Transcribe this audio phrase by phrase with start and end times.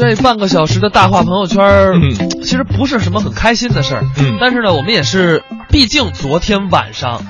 [0.00, 1.62] 这半个小时的大话朋友圈，
[1.92, 4.04] 嗯其实不是什么很开心的事儿。
[4.18, 7.22] 嗯但是呢，我们也是，毕竟昨天晚上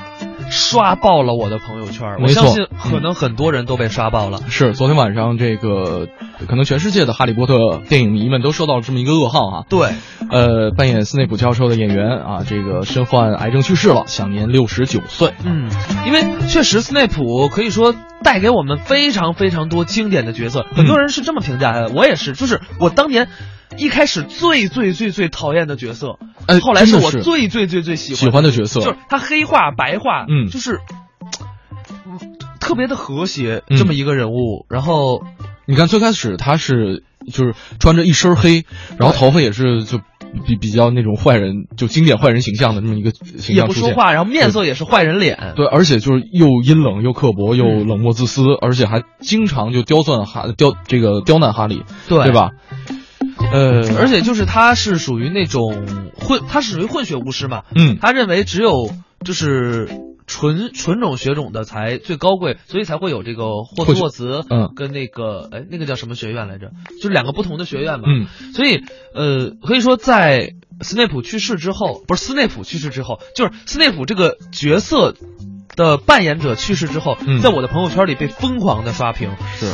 [0.50, 4.40] 刷爆了我的朋友圈，我相信可能很多人都被刷爆了。
[4.48, 6.06] 是昨天晚上这个，
[6.46, 9.64] 可能全世界的哈利波特电影迷们都受到了这么一个噩耗啊。
[9.68, 9.94] 对，
[10.30, 15.34] 呃，扮演斯内普教授的演员啊，这个身患癌症去世了，享年六十九岁。
[15.44, 15.70] 嗯，
[16.06, 23.28] 因为确实斯内普可以说带给我们非常非常多经典的角色，很多人是这么评价的，我也是，就是我当年
[23.76, 30.80] 一开始最最最最讨厌的角色，哎后来是我最最最最喜喜欢的角色就是他黑化白化，嗯就是。
[32.06, 32.18] 嗯
[32.60, 35.24] 特别的和谐，嗯这么一个人物，然后
[35.70, 38.64] 你看最开始他是就是穿着一身黑，
[38.98, 39.98] 然后头发也是就
[40.46, 43.82] 比比较那种坏人，就经典坏人形象的这么一个形象出现。
[43.82, 52.50] 不说话，然后面色也是坏人脸，对，而且就是又阴冷又刻薄又嗯冷漠自私，而且还经常就刁钻哈刁这个刁难哈利，对对吧？
[53.52, 58.90] 呃，而且就是他是属于那种混，他是属于混血巫师嘛，嗯他认为只有
[59.24, 59.88] 就是
[60.30, 64.72] 纯纯种血种的才最高贵，所以才会有这个霍或许格沃茨，嗯。
[64.76, 66.70] 跟那个哎那个叫什么学院来着？
[66.96, 68.28] 就是两个不同的学院嘛，嗯。
[68.54, 75.16] 所以呃可以说在斯内普去世之后，不是斯内普去世之后，就是斯内普这个角色
[75.74, 77.40] 的扮演者去世之后，嗯。
[77.40, 79.66] 在我的朋友圈里被疯狂的刷屏，是。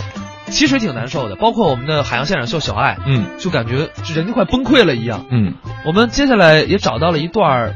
[0.49, 3.37] 其实挺难受的，包括我们的海洋现场秀小爱，嗯。
[3.39, 5.27] 就感觉人就快崩溃了一样。
[5.31, 5.55] 嗯。
[5.85, 7.75] 我们接下来也找到了一段，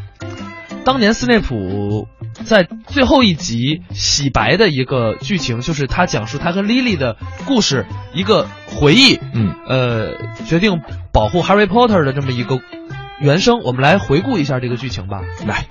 [0.84, 2.09] 当年斯内普
[2.45, 10.15] 在最后一集洗白的一个剧情，就是他讲述他跟莉莉的故事，一个回忆，嗯呃，
[10.47, 10.81] 决定
[11.13, 12.59] 保护 Harry Potter 的这么一个
[13.21, 13.61] 原声。
[13.63, 15.21] 我们来回顾一下这个剧情吧。
[15.47, 15.65] 来。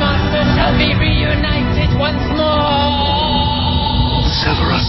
[0.00, 2.80] Master shall be reunited once more.
[4.40, 4.88] Severus.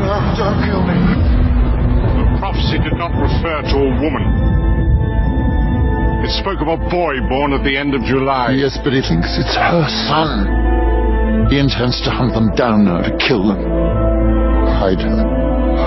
[0.00, 0.94] No, don't kill me.
[2.16, 4.63] The prophecy did not refer to a woman.
[6.24, 8.56] It spoke of a boy born at the end of July.
[8.56, 10.48] Yes, but he thinks it's her son.
[11.52, 13.60] He intends to hunt them down now to kill them.
[13.60, 15.20] Hide her.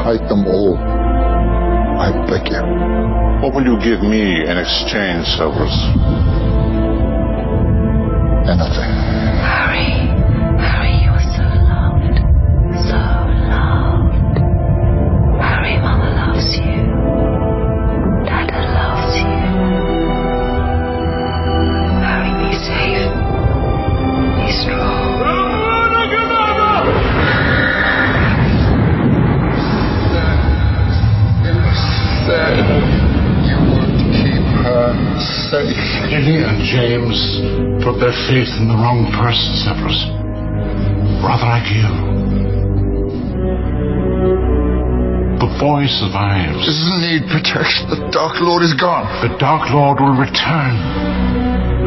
[0.05, 0.77] Hide them all.
[0.77, 2.61] I beg you.
[3.41, 5.73] What will you give me in exchange, Severus?
[38.27, 40.03] Faith in the wrong person, Severus.
[41.23, 41.87] Rather like you.
[45.39, 46.59] The boy survives.
[46.59, 47.87] Doesn't need protection.
[47.87, 49.07] The Dark Lord is gone.
[49.23, 50.75] The Dark Lord will return.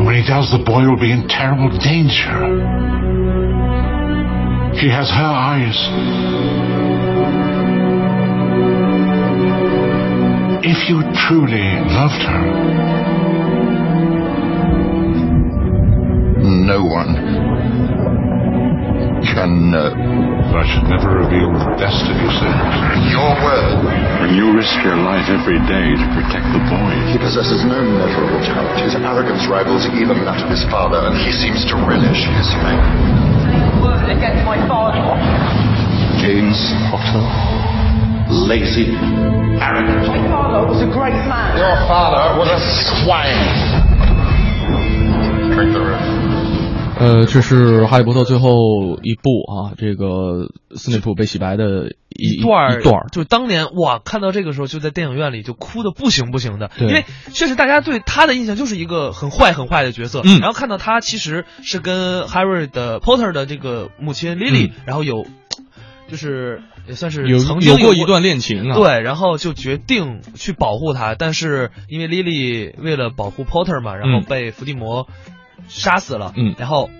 [0.00, 2.32] And when he does, the boy will be in terrible danger.
[4.80, 5.76] He has her eyes.
[10.64, 12.80] If you truly loved her,
[16.40, 17.12] No one
[19.20, 19.92] can know.
[19.92, 23.12] I should never reveal the destiny, Severus.
[23.12, 23.84] Your word.
[24.24, 28.40] When you risk your life every day to protect the boy, He possesses no measurable
[28.48, 28.80] talent.
[28.80, 33.84] His arrogance rivals even that of his father, and he seems to relish his fame.
[33.84, 35.04] Word against my father.
[36.24, 36.56] James
[36.88, 37.24] Potter,
[38.32, 38.96] lazy,
[39.60, 40.08] arrogant.
[40.08, 41.60] My father was a great man.
[41.60, 42.60] Your father was a
[43.04, 43.44] swine.
[45.52, 46.19] Drink the roof.
[47.00, 65.24] 呃，这是《哈利波特》最后一部啊，这个斯内普被洗白的一一段一段就当年哇，看到这个时候就在电影院里就哭的不行不行的，对因为确实大家对他的印象就是一个很坏很坏的角色，嗯然后看到他其实是跟 Harry 的 Potter 的这个母亲 Lily，、嗯然后有
[66.08, 75.06] 就是也算是有曾经过有过一段恋情啊，，对，然后就决定去保护他，但是因为 Lily 为了保护 Potter 嘛，然后嗯被伏地魔
[75.68, 76.90] 杀死了，嗯然后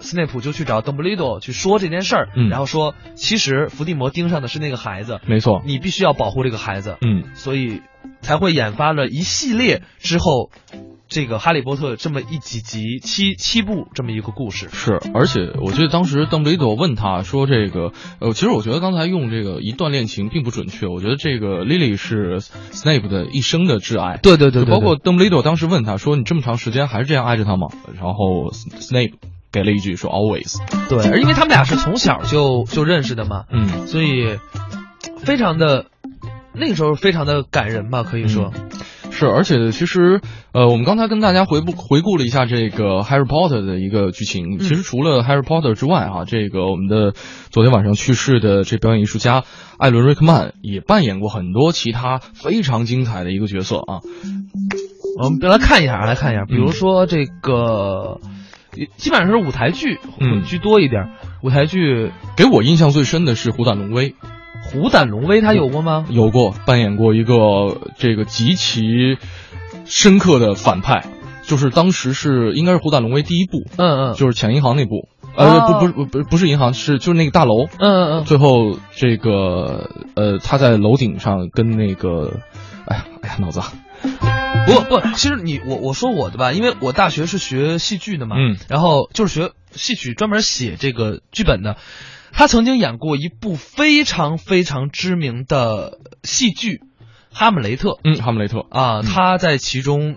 [0.00, 7.80] 斯内普就去找邓布利多去说这件事儿，嗯然后说其实伏地魔盯上的是那个孩子，没错，你必须要保护这个孩子，嗯，所以
[8.20, 10.50] 才会引发了一系列之后
[11.08, 14.68] 这个哈利波特这么一几集七七部这么一个故事。
[14.70, 29.14] 是，而且我记得当时邓布利多问他说：“这个，呃，其实我觉得刚才用这个一段恋情并不准确，我觉得这个 Lily 是 Snape 的一生的挚爱。”对对对包括邓布利多当时问他说：“你这么长时间还是这样爱着他吗？”然后 Snape
[29.56, 30.58] 给了一句说 always。
[30.90, 34.36] 对，而因为他们俩是从小就就认识的嘛，嗯，所以
[35.24, 35.86] 非常的
[36.52, 38.52] 那个时候非常的感人吧，可以说。
[39.10, 40.20] 是，而且其实，
[40.52, 44.58] 呃，我们刚才跟大家回顾回顾了一下这个 Harry Potter 的一个剧情。
[44.58, 47.14] 其实除了 Harry Potter 之外，哈，这个我们的
[47.50, 49.44] 昨天晚上去世的这表演艺术家
[49.78, 54.00] 艾伦·瑞克曼也扮演过很多其他非常精彩的一个角色啊。
[55.18, 58.20] 我们来看一下，来看一下，比如说这个，
[58.96, 60.42] 基本上是舞台剧嗯。
[60.44, 61.10] 居多一点。
[61.42, 64.10] 舞台剧给我印象最深的是《虎胆龙威》，
[64.62, 66.06] 虎胆龙威他有过吗？
[66.10, 69.16] 有过扮演过一个这个极其
[69.84, 71.04] 深刻的反派，
[71.42, 75.80] 就是当时是应该是《虎胆龙威》第一部，嗯嗯，就是抢银行那部，呃，哦。
[75.80, 82.40] 不不不不不是银行，是就是那个大楼，嗯嗯嗯，最后这个呃他在楼顶上跟那个，
[82.86, 83.72] 哎呀哎呀脑子啊，
[84.66, 91.76] 不不，其实你我我说我的吧，因为我大学是学戏剧的嘛，嗯，然后就是学戏曲，专门写这个剧本的。
[92.32, 96.76] 他曾经演过一部非常非常知名的戏剧
[97.32, 100.16] 《哈姆雷特》嗯，哈姆雷特，啊，他在其中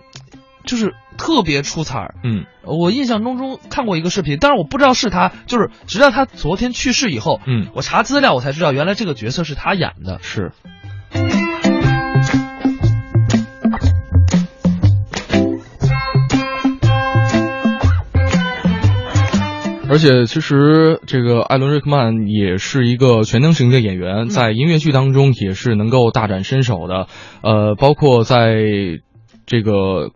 [0.65, 2.15] 就是特别出彩儿。
[2.23, 10.19] 嗯我印象中中看过一个视频，但是我不知道是他，就是直到他昨天去世以后，嗯，我查资料我才知道原来这个角色是他演的。
[10.21, 10.51] 是。
[19.99, 27.07] 而且，其实这个艾伦·瑞克曼也是一个全能型的演员，在音乐剧当中也是能够大展身手的。
[27.41, 28.55] 呃，包括在
[29.45, 30.11] 这个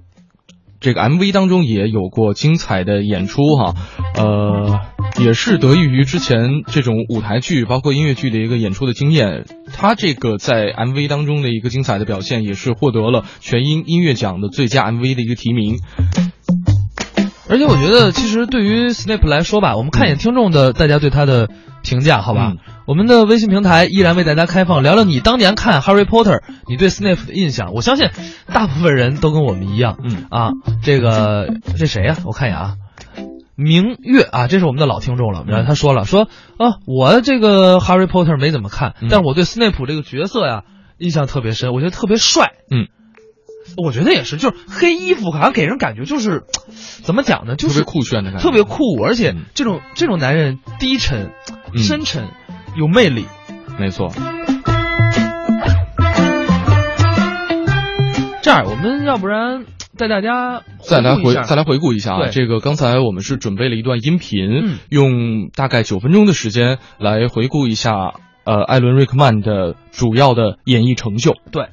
[0.80, 3.74] 这个 MV 当中也有过精彩的演出哈。
[4.16, 4.80] 呃，
[5.22, 9.44] 也是得益于之前这种舞台剧包括音乐剧的一个演出的经验，
[9.74, 15.80] 他这个在 MV 当中的一个精彩的表现，也是获得了全英音乐奖的最佳 MV 的一个提名。
[17.50, 21.50] 而且我觉得，其实对于 Snape 来说吧，我们看一眼听众的大家对他的
[21.84, 22.52] 评价，好吧？
[22.54, 27.72] 嗯我们的微信平台依然为大家开放，聊聊你当年看 Harry Potter，你对 Snape 的印象。
[27.74, 28.10] 我相信
[28.52, 30.52] 大部分人都跟我们一样，嗯啊，
[30.84, 31.48] 这个
[31.78, 32.76] 这谁呀、我看一眼啊，
[33.56, 35.46] 明月啊，这是我们的老听众了。
[35.48, 36.24] 然后他说了，说
[36.58, 40.64] 啊，我这个 Harry Potter 没怎么看，嗯但是我对 Snape 这个角色呀
[40.98, 42.52] 印象特别深，我觉得特别帅。
[42.70, 42.88] 嗯。
[43.78, 46.44] 我觉得也是，就是黑衣服，好像给人感觉就是，
[47.04, 47.56] 怎么讲呢？
[47.56, 51.32] 就是特别酷炫的感觉特别酷，而且嗯这种这种男人低沉、
[51.74, 52.28] 嗯深沉，
[52.78, 53.26] 有魅力。
[53.80, 54.12] 没错。
[58.44, 59.66] 这样，我们要不然
[59.98, 67.94] 带大家再来回再来回顾一下啊，这个刚才我们是准备了一段音频，嗯用大概九分钟的时间来回顾一下
[68.44, 71.36] 呃艾伦·瑞克曼的主要的演艺成就。
[71.52, 71.70] 对。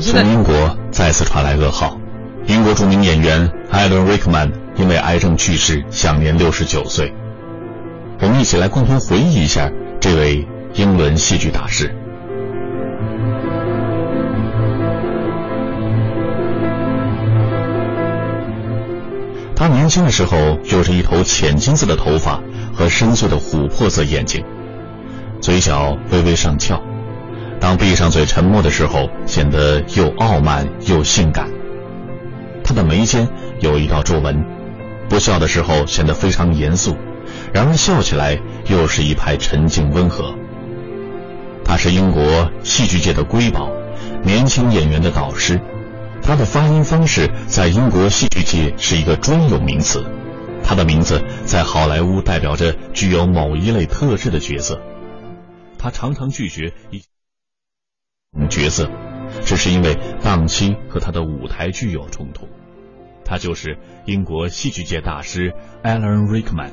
[0.00, 1.98] 从英国再次传来噩耗，
[2.46, 7.12] 英国著名演员艾伦·瑞克曼因为癌症去世，享年六十九岁。
[8.20, 9.70] 我们一起来共同回忆一下
[10.00, 11.94] 这位英伦戏剧大师。
[19.54, 22.40] 他年轻的时候有着一头浅金色的头发
[22.78, 24.44] 和深邃的琥珀色眼睛，
[25.40, 26.80] 嘴角微微上翘。
[27.58, 31.50] 当闭上嘴沉默的时候，显得又傲慢又性感。
[32.62, 33.28] 他的眉间
[33.58, 34.44] 有一道皱纹，
[35.08, 36.96] 不笑的时候显得非常严肃，
[37.52, 40.32] 然而笑起来又是一派沉静温和。
[41.64, 43.72] 他是英国戏剧界的瑰宝，
[44.22, 45.60] 年轻演员的导师。
[46.22, 50.04] 他的发音方式在英国戏剧界是一个专有名词，
[50.68, 54.82] 他的名字在好莱坞代表着具有某一类特质的角色。
[55.78, 57.02] 他常常拒绝一
[58.50, 58.90] 角色，
[59.46, 62.50] 只是因为档期和他的舞台剧有冲突。
[63.24, 66.72] 他就是英国戏剧界大师 Alan Rickman。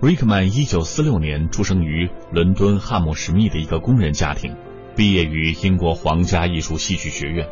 [0.00, 4.54] Rickman 一九四六年出生于伦敦汉姆什密的一个工人家庭，
[4.94, 7.48] 毕业于英国皇家艺术戏剧学院。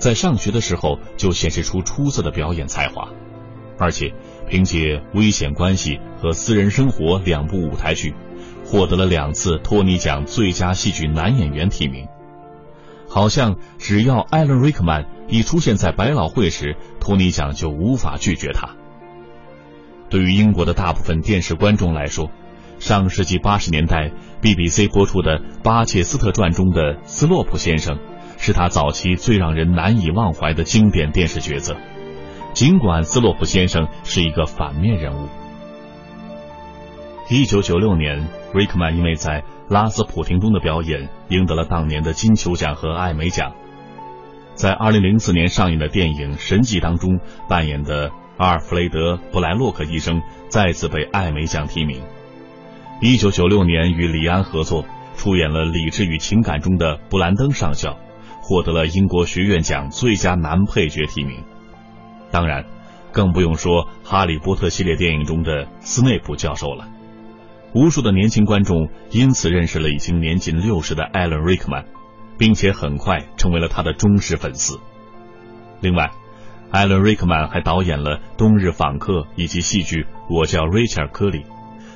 [0.00, 3.08] 在上学的时候就显示出出色的表演才华，
[3.78, 4.12] 而且
[4.48, 8.14] 凭借《危险关系》和《私人生活》两部舞台剧，
[8.64, 12.08] 获得了两次托尼奖最佳戏剧男演员提名。
[13.08, 18.70] 好像只要艾伦·瑞克曼一出现在百老汇时，托尼奖就无法拒绝他。
[20.08, 22.30] 对于英国的大部分电视观众来说，
[22.78, 27.98] 上世纪八十年代 BBC 播出的《巴切斯特传》中的斯洛普先生，
[28.40, 31.76] 是他早期最让人难以忘怀的经典电视角色。
[32.54, 35.28] 尽管斯洛普先生是一个反面人物，
[37.28, 43.52] 一九九六年，瑞克曼因为在《拉斯普廷》中的表演赢得了当年的金球奖和艾美奖。
[44.54, 52.02] 在二零零四年上映的电影《神迹》当中扮演的阿尔弗雷德·布莱洛克医生再次被艾美奖提名。
[53.00, 54.84] 一九九六年与李安合作
[55.16, 57.96] 出演了《理智与情感》中的布兰登上校，
[58.50, 61.44] 获得了英国学院奖最佳男配角提名。
[62.32, 62.64] 当然，
[63.12, 66.88] 更不用说《哈利波特》系列电影中的斯内普教授了。
[67.74, 71.84] 无数的年轻观众因此认识了已经年近六十的艾伦·瑞克曼，
[72.38, 74.80] 并且很快成为了他的忠实粉丝。
[75.80, 76.10] 另外，
[76.72, 81.38] 艾伦·瑞克曼还导演了《冬日访客》以及戏剧《我叫瑞切尔·科里》，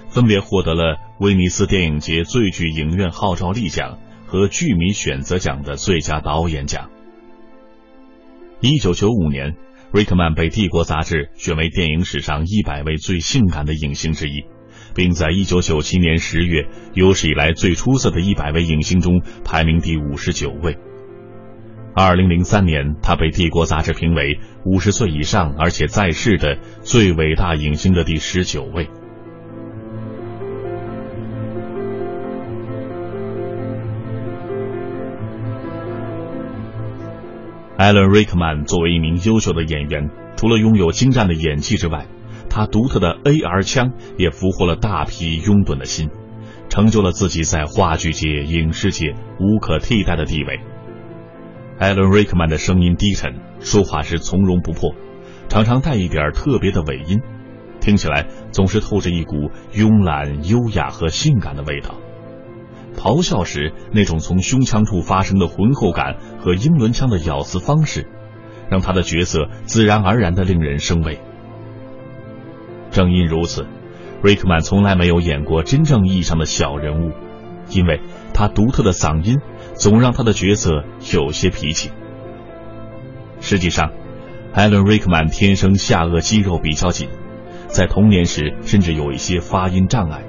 [0.09, 3.99] 分别获得了威尼斯电影节最具影院号召力奖
[4.35, 6.91] 和剧迷选择奖的最佳导演奖。
[8.61, 9.55] 一九九五年，
[9.93, 14.45] 瑞克曼被《帝国》杂志选为电影史上一百位最性感的影星之一。
[14.93, 20.77] 并在1997年10月有史以来最出色的一百位影星中排名第五十九位。
[21.95, 28.89] 2003年，他被《帝国》杂志评为五十岁以上而且在世的最伟大影星的第十九位。
[37.77, 42.07] 艾伦·瑞克曼作为一名优秀的演员，除了拥有精湛的演技之外，
[42.49, 46.09] 他独特的 AR 枪也俘获了大批拥趸的心，
[46.69, 50.61] 成就了自己在话剧界、影视界无可替代的地位。
[51.77, 54.95] 艾伦·瑞克曼的声音低沉，说话时从容不迫，
[55.49, 57.23] 常常带一点特别的尾音，
[57.81, 61.97] 听起来总是透着一股慵懒、优雅和性感的味道。
[62.97, 68.07] 咆哮时那种从胸腔处发生的浑厚感和英伦腔的咬字方式，
[68.71, 71.21] 让他的角色自然而然的令人生畏。
[72.91, 73.67] 正因如此，
[74.23, 77.13] 瑞克曼从来没有演过真正意义上的小人物，
[77.71, 78.01] 因为
[78.33, 79.41] 他独特的嗓音
[79.75, 81.91] 总让他的角色有些脾气。
[83.41, 83.91] 实际上，
[84.53, 87.09] 艾伦·瑞克曼天生下颚肌肉比较紧，
[87.67, 90.23] 在童年时甚至有一些发音障碍。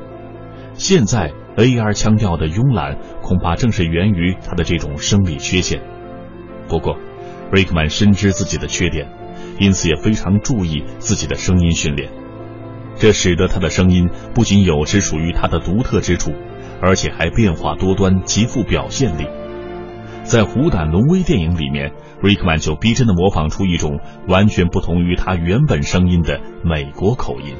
[0.73, 1.93] 现在 A.R.
[1.93, 5.81] 腔调的慵懒，恐怕正是源于他的这种生理缺陷。
[6.67, 6.97] 不过，
[7.51, 9.07] 瑞克曼深知自己的缺点，
[9.59, 12.09] 因此也非常注意自己的声音训练。
[12.97, 16.31] 这使得他的声音不仅有着属于他的独特之处，
[16.81, 19.27] 而且还变化多端，极富表现力。
[20.23, 27.53] 在《虎胆龙威》电影里面，瑞克曼就逼真的模仿出一种完全不同于他原本声音的美国口音。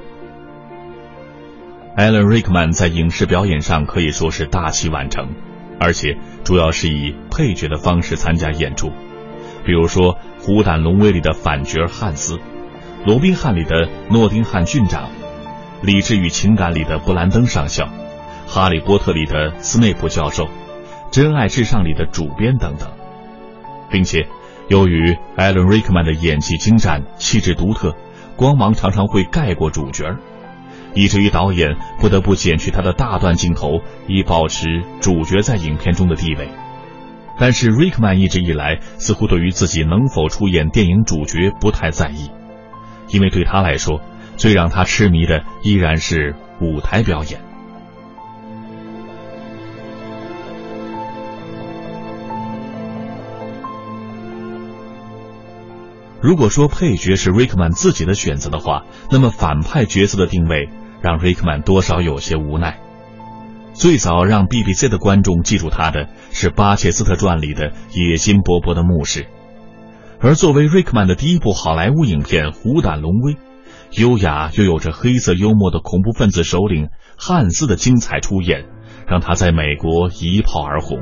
[1.95, 5.29] 艾伦·瑞克曼在影视表演上可以说是大器晚成，
[5.79, 8.91] 而且主要是以配角的方式参加演出，
[9.65, 12.35] 比如说《虎胆龙威》里的反角汉斯，
[13.05, 15.09] 《罗宾汉》里的诺丁汉郡长。
[15.85, 17.85] 《理智与情感》里的布兰登上校，
[18.45, 20.45] 《哈利波特》里的斯内普教授，
[21.11, 22.89] 《真爱至上》里的主编等等，
[23.89, 24.27] 并且
[24.67, 27.95] 由于艾伦·瑞克曼的演技精湛、气质独特，
[28.35, 30.17] 光芒常常会盖过主角，
[30.95, 36.49] 以至于导演不得不剪去他的大段镜头，以保持主角在影片中的地位。
[37.37, 42.31] 但是瑞克曼一直以来似乎对于自己能否出演电影主角不太在意，
[43.09, 44.01] 因为对他来说。
[44.37, 47.39] 最让他痴迷的依然是舞台表演。
[56.19, 60.67] 如果说配角是瑞克曼自己的选择的话，那么反派角色的定位
[61.05, 62.79] 让瑞克曼多少有些无奈。
[63.73, 69.27] 最早让 BBC 的观众记住他的是《巴切斯特传》里的野心勃勃的牧师，
[70.19, 73.33] 而作为瑞克曼的第一部好莱坞影片《虎胆龙威》。
[73.91, 78.65] 优雅又有着黑色幽默的恐怖分子首领汉斯的精彩出演，
[79.07, 80.97] 让他在美国一炮而红，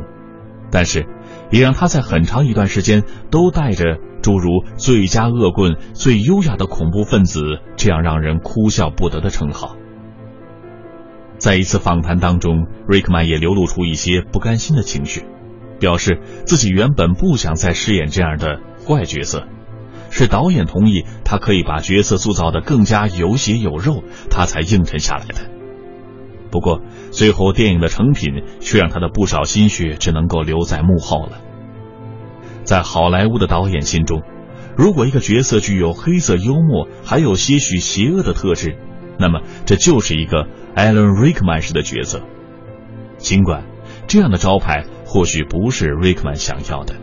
[0.69, 1.07] 但是，
[1.50, 7.39] 也让他在很长一段时间都带着诸如“最佳恶棍”“最优雅的恐怖分子”
[7.77, 9.77] 这样让人哭笑不得的称号。
[11.43, 15.25] 在一次访谈当中，瑞克曼也流露出一些不甘心的情绪，
[15.77, 19.45] 表示自己原本不想再饰演这样的坏角色。
[20.09, 25.51] 是导演同意他可以把角色塑造的更加有血有肉，他才应承下来的。
[26.50, 26.79] 不过
[27.12, 31.41] 最后电影的成品却让他的不少心血只能够留在幕后了。
[32.63, 34.21] 在好莱坞的导演心中，
[34.77, 38.77] 如果一个角色具有黑色幽默，还有些许邪恶的特质，
[39.17, 42.22] 那么这就是一个艾伦·瑞克曼式的角色。
[43.17, 43.63] 尽管
[44.08, 46.96] 这样的招牌或许不是瑞克曼想要的。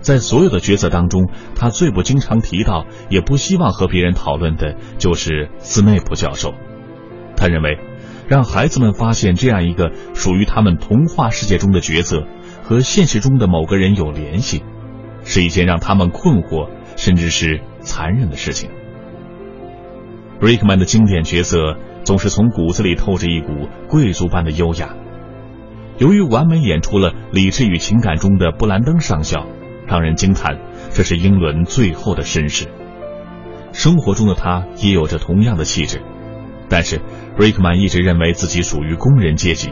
[0.00, 6.54] 在所有的角色当中，他最不经常提到，也不希望和别人讨论的，就是斯内普教授。
[7.36, 7.78] 他认为，
[8.26, 12.26] 让孩子们发现这样一个属于他们童话世界中的角色
[12.64, 14.64] 和现实中的某个人有联系，
[15.22, 18.70] 是一件让他们困惑甚至是残忍的事情。
[20.42, 24.92] 瑞克曼的经典角色总是从骨子里透着一股贵族般的优雅。
[25.98, 29.46] 由于完美演出了《理智与情感》中的布兰登上校，
[29.86, 30.58] 让人惊叹，
[30.90, 32.66] 这是英伦最后的绅士。
[33.70, 36.02] 生活中的他也有着同样的气质，
[36.68, 37.00] 但是
[37.36, 39.70] 瑞克曼一直认为自己属于工人阶级，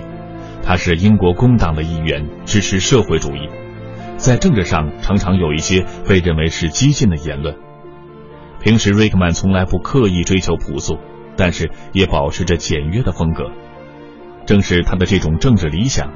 [0.62, 3.48] 他是英国工党的一员，支持社会主义，
[4.18, 7.56] 在政治上常常有一些被认为是激进的言论。
[8.60, 10.98] 平时瑞克曼从来不刻意追求朴素，
[11.36, 13.50] 但是也保持着简约的风格。
[14.46, 16.12] 正是他的这种政治理想，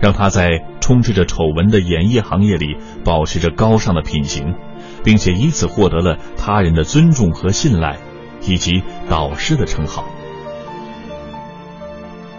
[0.00, 4.54] 让他在充斥着丑闻的演艺行业里保持着高尚的品行，
[5.02, 7.96] 并且以此获得了他人的尊重和信赖，
[8.42, 10.04] 以及导师的称号。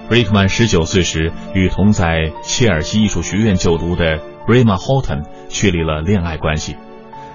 [0.10, 6.76] 瑞克曼十九岁时，与同在切尔西艺术学院就读的瑞玛·霍顿确立了恋爱关系，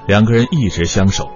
[0.06, 1.30] 两个人一直相守，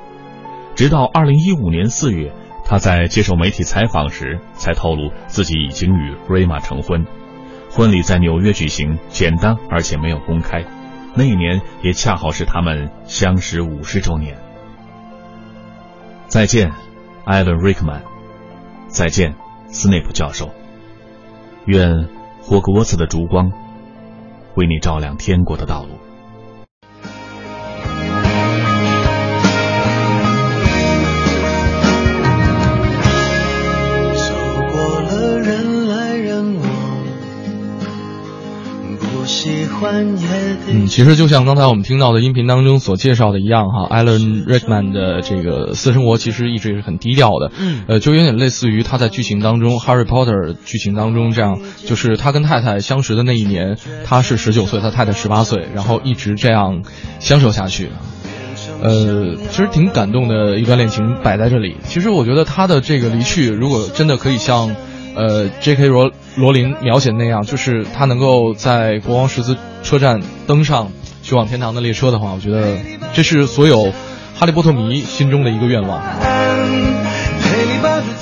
[0.79, 2.33] 直到二零一五年四月。
[2.65, 7.05] 他在接受媒体采访时才透露自己已经与瑞玛成婚，
[7.69, 10.65] 婚礼在纽约举行，简单而且没有公开。
[11.15, 14.37] 那一年也恰好是他们相识五十周年。
[16.29, 16.71] 再见，
[17.25, 18.03] 艾伦·瑞克曼。
[18.87, 19.35] 再见，
[19.67, 20.51] 斯内普教授。
[21.65, 22.07] 愿
[22.41, 23.51] 霍格沃茨的烛光
[24.55, 25.99] 为你照亮天国的道路。
[39.91, 56.83] 嗯，其实就像刚才我们听到的音频当中所介绍的一样哈，艾伦·瑞克曼的这个私生活其实一直是很低调的，嗯，呃，就有点类似于他在剧情当中《Harry Potter》剧情当中这样，就是他跟太太相识的那一年，他是十九岁，他太太十八岁，然后一直这样
[57.19, 57.89] 相守下去，
[58.83, 61.77] 呃，其实挺感动的一段恋情摆在这里。
[61.85, 64.77] 其实我觉得他的这个离去，如果真的可以像。
[65.15, 65.87] 呃，J.K.
[65.87, 70.93] 罗罗琳描写的那样，就是他能够在国王十字车站登上
[71.23, 72.77] 去往天堂的列车的话，我觉得
[73.13, 73.93] 这是所有
[74.37, 76.01] 哈利波特迷心中的一个愿望。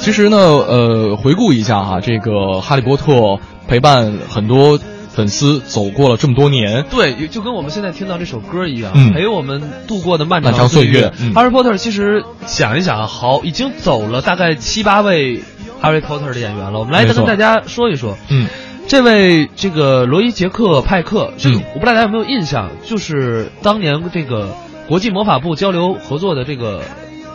[0.01, 4.79] 其实呢，呃，回顾一下哈，这个哈利波特陪伴很多
[5.17, 9.13] 粉丝走过了这么多年，对，就跟我们现在听到这首歌一样，嗯。
[9.13, 11.35] 陪我们度过的漫漫长岁岁月嗯。
[11.35, 15.41] 哈利波特其实想一想啊，好，已经走了大概七八位。
[15.83, 18.17] Harry Potter 的演员了，我们来跟大家说一说。
[18.31, 18.49] 嗯，
[18.89, 24.57] 这位这个罗伊·杰克·派克，这我不知道大家有没有印象，就是当年这个
[24.89, 26.81] 国际魔法部交流合作的这个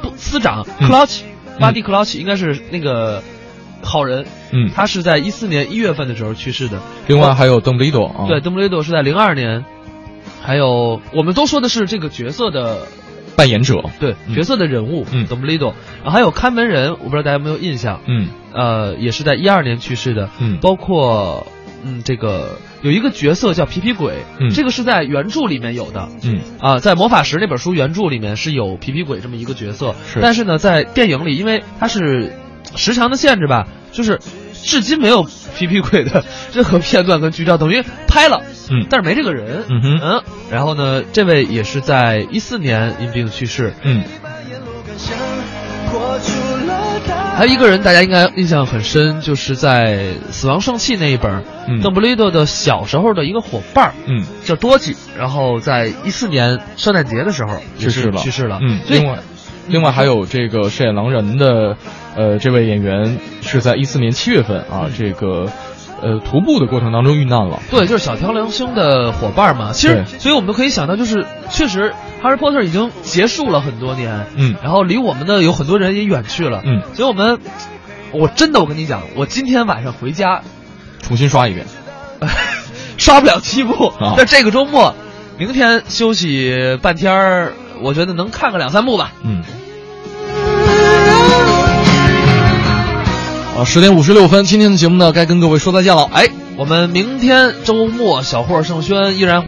[0.01, 0.87] 部司长嗯。
[0.87, 1.23] 克劳奇，
[1.59, 3.21] 巴蒂·克劳奇应该是那个
[3.81, 4.25] 好人。
[4.51, 6.79] 嗯，他是在一四年一月份的时候去世的。
[7.07, 9.63] 另外还有邓布利多啊，对，邓布利多是在零二年。
[10.43, 12.79] 还有，我们都说的是这个角色的
[13.35, 14.33] 扮演者，对嗯。
[14.33, 15.27] 角色的人物，嗯。
[15.27, 18.27] 邓布利多，然后还有看门人，我不知道大家有没有印象，嗯。
[18.51, 20.57] 呃，也是在一二年去世的，嗯。
[20.59, 21.45] 包括
[21.83, 24.49] 嗯，这个有一个角色叫皮皮鬼，嗯。
[24.49, 26.39] 这个是在原著里面有的，嗯。
[26.59, 30.19] 啊，在魔法石那本书原著里面是有皮皮鬼这么一个角色，是。
[30.21, 32.33] 但是呢，在电影里，因为它是
[32.75, 34.19] 时长的限制吧，就是
[34.53, 35.23] 至今没有
[35.57, 38.85] 皮皮鬼的 任何片段跟剧照，等于拍了，嗯。
[38.89, 39.99] 但是没这个人，嗯哼。
[40.01, 44.03] 嗯，然后呢，这位也是在一四年因病去世，嗯。
[47.35, 49.97] 还有一个人大家应该印象很深，就是在
[50.31, 51.81] 《死亡圣器》那一本，嗯。
[51.81, 59.19] 邓布利多的小时候的一个伙伴儿嗯，叫多吉，然后在一四年圣诞节的时候去世了，去世了，嗯，另外。
[59.67, 61.77] 另外还有这个饰演狼人的，
[62.15, 65.47] 呃，这位演员是在一四年七月份啊，这个，
[66.01, 67.59] 呃，徒步的过程当中遇难了。
[67.69, 69.71] 对，就是小条良星的伙伴嘛。
[69.71, 71.93] 其实，所以我们都可以想到，就是确实，
[72.25, 77.39] 《Harry Potter》已经结束了很多年，嗯然后离我们的有很多人也远去了，嗯，所以我们，
[78.11, 80.41] 我真的我跟你讲，我今天晚上回家
[81.01, 81.65] 重新刷一遍。
[82.97, 84.93] 刷不了七部，啊但这个周末，
[85.39, 89.13] 明天休息半天儿，我觉得能看个两三部吧。
[89.23, 89.43] 嗯。
[93.57, 96.09] 啊，十点五十六分，今天的节目呢，该跟各位说再见了。
[96.13, 99.39] 哎，我们明天周末小霍盛轩依然。